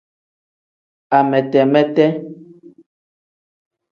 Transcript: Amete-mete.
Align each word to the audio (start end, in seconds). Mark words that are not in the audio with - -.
Amete-mete. 1.17 2.05